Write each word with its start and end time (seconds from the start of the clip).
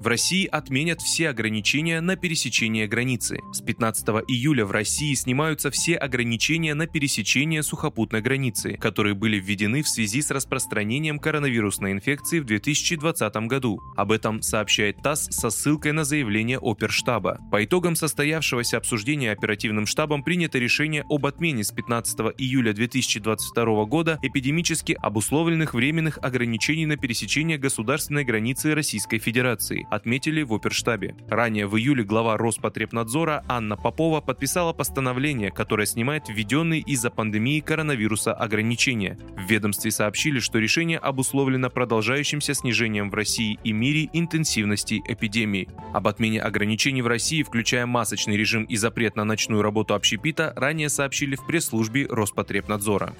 В 0.00 0.06
России 0.06 0.46
отменят 0.46 1.02
все 1.02 1.28
ограничения 1.28 2.00
на 2.00 2.16
пересечение 2.16 2.88
границы. 2.88 3.40
С 3.52 3.60
15 3.60 4.08
июля 4.28 4.64
в 4.64 4.70
России 4.70 5.12
снимаются 5.12 5.70
все 5.70 5.96
ограничения 5.96 6.72
на 6.72 6.86
пересечение 6.86 7.62
сухопутной 7.62 8.22
границы, 8.22 8.78
которые 8.80 9.14
были 9.14 9.38
введены 9.38 9.82
в 9.82 9.88
связи 9.90 10.22
с 10.22 10.30
распространением 10.30 11.18
коронавирусной 11.18 11.92
инфекции 11.92 12.40
в 12.40 12.46
2020 12.46 13.36
году. 13.46 13.78
Об 13.94 14.12
этом 14.12 14.40
сообщает 14.40 15.02
ТАСС 15.02 15.28
со 15.32 15.50
ссылкой 15.50 15.92
на 15.92 16.04
заявление 16.04 16.58
Оперштаба. 16.62 17.38
По 17.52 17.62
итогам 17.62 17.94
состоявшегося 17.94 18.78
обсуждения 18.78 19.32
оперативным 19.32 19.84
штабом 19.84 20.22
принято 20.22 20.58
решение 20.58 21.04
об 21.10 21.26
отмене 21.26 21.62
с 21.62 21.72
15 21.72 22.20
июля 22.38 22.72
2022 22.72 23.84
года 23.84 24.18
эпидемически 24.22 24.96
обусловленных 24.98 25.74
временных 25.74 26.18
ограничений 26.22 26.86
на 26.86 26.96
пересечение 26.96 27.58
государственной 27.58 28.24
границы 28.24 28.74
Российской 28.74 29.18
Федерации 29.18 29.86
отметили 29.90 30.42
в 30.42 30.52
оперштабе. 30.52 31.14
Ранее 31.28 31.66
в 31.66 31.76
июле 31.76 32.04
глава 32.04 32.36
Роспотребнадзора 32.36 33.44
Анна 33.48 33.76
Попова 33.76 34.20
подписала 34.20 34.72
постановление, 34.72 35.50
которое 35.50 35.86
снимает 35.86 36.28
введенные 36.28 36.80
из-за 36.80 37.10
пандемии 37.10 37.60
коронавируса 37.60 38.32
ограничения. 38.32 39.18
В 39.36 39.50
ведомстве 39.50 39.90
сообщили, 39.90 40.38
что 40.40 40.58
решение 40.58 40.98
обусловлено 40.98 41.70
продолжающимся 41.70 42.54
снижением 42.54 43.10
в 43.10 43.14
России 43.14 43.58
и 43.64 43.72
мире 43.72 44.08
интенсивности 44.12 45.02
эпидемии. 45.06 45.68
Об 45.92 46.08
отмене 46.08 46.40
ограничений 46.40 47.02
в 47.02 47.06
России, 47.06 47.42
включая 47.42 47.86
масочный 47.86 48.36
режим 48.36 48.64
и 48.64 48.76
запрет 48.76 49.16
на 49.16 49.24
ночную 49.24 49.62
работу 49.62 49.94
общепита, 49.94 50.52
ранее 50.56 50.88
сообщили 50.88 51.36
в 51.36 51.46
пресс-службе 51.46 52.06
Роспотребнадзора. 52.08 53.14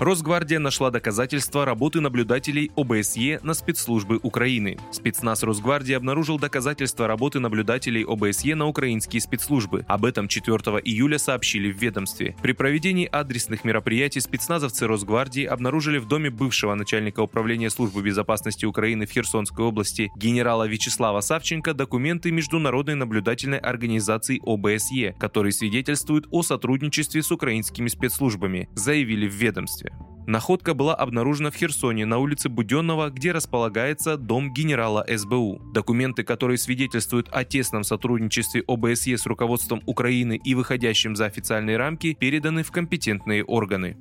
Росгвардия 0.00 0.58
нашла 0.58 0.90
доказательства 0.90 1.66
работы 1.66 2.00
наблюдателей 2.00 2.70
ОБСЕ 2.74 3.40
на 3.42 3.52
спецслужбы 3.52 4.18
Украины. 4.22 4.78
Спецназ 4.90 5.42
Росгвардии 5.42 5.92
обнаружил 5.92 6.38
доказательства 6.38 7.06
работы 7.06 7.38
наблюдателей 7.38 8.06
ОБСЕ 8.08 8.54
на 8.54 8.66
украинские 8.66 9.20
спецслужбы. 9.20 9.84
Об 9.88 10.06
этом 10.06 10.26
4 10.26 10.56
июля 10.84 11.18
сообщили 11.18 11.70
в 11.70 11.76
ведомстве. 11.76 12.34
При 12.40 12.52
проведении 12.52 13.06
адресных 13.12 13.62
мероприятий 13.62 14.20
спецназовцы 14.20 14.86
Росгвардии 14.86 15.44
обнаружили 15.44 15.98
в 15.98 16.08
доме 16.08 16.30
бывшего 16.30 16.74
начальника 16.74 17.20
управления 17.20 17.68
службы 17.68 18.00
безопасности 18.02 18.64
Украины 18.64 19.04
в 19.04 19.10
Херсонской 19.10 19.66
области 19.66 20.10
генерала 20.16 20.66
Вячеслава 20.66 21.20
Савченко 21.20 21.74
документы 21.74 22.30
Международной 22.30 22.94
наблюдательной 22.94 23.58
организации 23.58 24.40
ОБСЕ, 24.42 25.14
которые 25.20 25.52
свидетельствуют 25.52 26.26
о 26.30 26.42
сотрудничестве 26.42 27.22
с 27.22 27.30
украинскими 27.30 27.88
спецслужбами, 27.88 28.66
заявили 28.74 29.28
в 29.28 29.34
ведомстве. 29.34 29.89
Находка 30.26 30.74
была 30.74 30.94
обнаружена 30.94 31.50
в 31.50 31.56
Херсоне 31.56 32.06
на 32.06 32.18
улице 32.18 32.48
Буденного, 32.48 33.10
где 33.10 33.32
располагается 33.32 34.16
дом 34.16 34.52
генерала 34.52 35.04
СБУ. 35.08 35.60
Документы, 35.72 36.22
которые 36.22 36.58
свидетельствуют 36.58 37.28
о 37.32 37.44
тесном 37.44 37.84
сотрудничестве 37.84 38.62
ОБСЕ 38.66 39.16
с 39.16 39.26
руководством 39.26 39.82
Украины 39.86 40.40
и 40.42 40.54
выходящим 40.54 41.16
за 41.16 41.26
официальные 41.26 41.76
рамки, 41.76 42.16
переданы 42.18 42.62
в 42.62 42.70
компетентные 42.70 43.44
органы. 43.44 43.96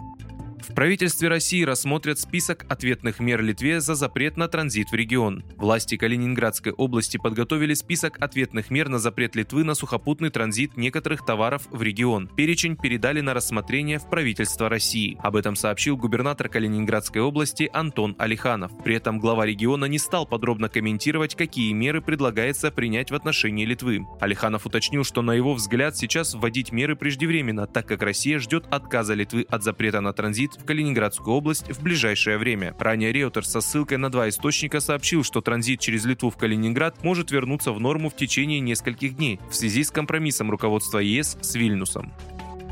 В 0.62 0.74
правительстве 0.74 1.30
России 1.30 1.64
рассмотрят 1.64 2.20
список 2.20 2.66
ответных 2.70 3.20
мер 3.20 3.42
Литве 3.42 3.80
за 3.80 3.96
запрет 3.96 4.38
на 4.38 4.48
транзит 4.48 4.92
в 4.92 4.94
регион. 4.94 5.44
Власти 5.56 5.96
Калининградской 5.96 6.74
области 6.74 7.18
подготовили 7.18 7.74
список 7.74 8.18
ответных 8.22 8.70
мер 8.70 8.90
на 8.90 9.00
запрет 9.00 9.36
Литвы 9.36 9.64
на 9.64 9.74
сухопутный 9.74 10.30
транзит 10.30 10.78
некоторых 10.78 11.26
товаров 11.26 11.68
в 11.72 11.82
регион. 11.82 12.28
Перечень 12.28 12.76
передали 12.76 13.22
на 13.22 13.34
рассмотрение 13.34 14.00
в 14.00 14.10
правительство 14.10 14.70
России. 14.70 15.18
Об 15.22 15.36
этом 15.36 15.56
сообщил 15.56 15.98
губернатор 15.98 16.50
Калининградской 16.50 17.22
области 17.22 17.70
Антон 17.74 18.16
Алиханов. 18.20 18.72
При 18.84 18.96
этом 18.96 19.20
глава 19.20 19.46
региона 19.46 19.86
не 19.86 19.98
стал 19.98 20.26
подробно 20.26 20.70
комментировать, 20.70 21.36
какие 21.36 21.72
меры 21.74 22.02
предлагается 22.02 22.72
принять 22.72 23.12
в 23.12 23.16
отношении 23.16 23.66
Литвы. 23.66 24.06
Алиханов 24.20 24.66
уточнил, 24.66 25.04
что 25.04 25.22
на 25.22 25.32
его 25.32 25.54
взгляд 25.54 25.96
сейчас 25.98 26.34
вводить 26.34 26.72
меры 26.72 26.96
преждевременно, 26.96 27.66
так 27.66 27.88
как 27.88 28.04
Россия 28.04 28.40
ждет 28.40 28.66
отказа 28.70 29.14
Литвы 29.14 29.46
от 29.50 29.64
запрета 29.64 30.02
на 30.02 30.14
транзит 30.14 30.49
транзит 30.50 30.62
в 30.62 30.66
Калининградскую 30.66 31.36
область 31.36 31.72
в 31.72 31.82
ближайшее 31.82 32.38
время. 32.38 32.76
Ранее 32.80 33.12
риэлтор 33.12 33.46
со 33.46 33.62
ссылкой 33.62 33.98
на 33.98 34.10
два 34.10 34.30
источника 34.30 34.80
сообщил, 34.80 35.24
что 35.24 35.42
транзит 35.42 35.80
через 35.80 36.06
Литву 36.06 36.30
в 36.30 36.38
Калининград 36.38 37.04
может 37.04 37.32
вернуться 37.32 37.72
в 37.72 37.80
норму 37.80 38.10
в 38.10 38.16
течение 38.16 38.60
нескольких 38.60 39.16
дней 39.16 39.40
в 39.50 39.56
связи 39.56 39.84
с 39.84 39.92
компромиссом 39.92 40.52
руководства 40.52 41.00
ЕС 41.00 41.38
с 41.42 41.56
Вильнюсом. 41.56 42.12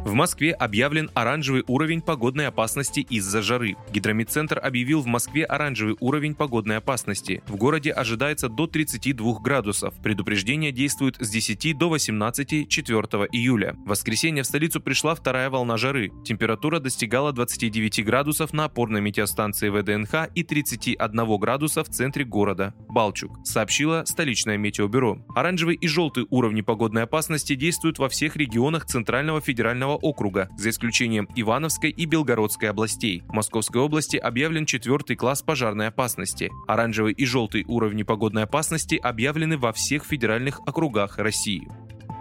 В 0.08 0.14
Москве 0.14 0.54
объявлен 0.54 1.12
оранжевый 1.16 1.66
уровень 1.68 2.00
погодной 2.00 2.48
опасности 2.48 3.02
из-за 3.02 3.42
жары. 3.42 3.76
Гидромедцентр 3.92 4.58
объявил 4.58 5.02
в 5.02 5.06
Москве 5.06 5.44
оранжевый 5.44 5.98
уровень 6.00 6.34
погодной 6.34 6.78
опасности. 6.78 7.44
В 7.46 7.58
городе 7.58 7.92
ожидается 7.92 8.48
до 8.48 8.68
32 8.68 9.40
градусов. 9.42 9.94
Предупреждение 10.02 10.72
действует 10.72 11.18
с 11.20 11.30
10 11.30 11.78
до 11.78 11.90
18 11.90 12.70
4 12.70 13.02
июля. 13.34 13.76
В 13.86 13.90
воскресенье 13.90 14.44
в 14.44 14.46
столицу 14.46 14.80
пришла 14.80 15.14
вторая 15.14 15.50
волна 15.50 15.76
жары. 15.76 16.14
Температура 16.24 16.80
достигала 16.80 17.34
29 17.34 18.06
градусов 18.06 18.54
на 18.54 18.64
опорной 18.64 19.02
метеостанции 19.02 19.68
ВДНХ 19.68 20.30
и 20.34 20.44
31 20.44 21.38
градуса 21.38 21.84
в 21.84 21.90
центре 21.90 22.24
города 22.24 22.74
Балчук, 22.88 23.46
сообщила 23.46 24.04
столичное 24.06 24.58
метеобюро. 24.58 25.18
Оранжевый 25.36 25.76
и 25.76 25.88
желтый 25.90 26.28
уровни 26.30 26.62
погодной 26.62 27.04
опасности 27.04 27.56
действуют 27.56 28.00
во 28.00 28.08
всех 28.08 28.38
регионах 28.38 28.86
Центрального 28.86 29.42
федерального 29.42 29.97
округа, 29.98 30.50
за 30.58 30.70
исключением 30.70 31.28
Ивановской 31.36 31.90
и 31.90 32.06
Белгородской 32.06 32.70
областей. 32.70 33.24
В 33.28 33.34
Московской 33.34 33.82
области 33.82 34.18
объявлен 34.18 34.66
четвертый 34.66 35.16
класс 35.16 35.42
пожарной 35.42 35.88
опасности. 35.88 36.50
Оранжевый 36.68 37.14
и 37.14 37.26
желтый 37.26 37.66
уровни 37.68 38.04
погодной 38.04 38.44
опасности 38.44 38.96
объявлены 38.96 39.58
во 39.58 39.74
всех 39.74 40.06
федеральных 40.06 40.60
округах 40.68 41.18
России. 41.18 41.68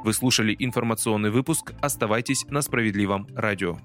Вы 0.05 0.13
слушали 0.13 0.55
информационный 0.59 1.31
выпуск. 1.31 1.73
Оставайтесь 1.81 2.45
на 2.49 2.63
справедливом 2.63 3.27
радио. 3.35 3.79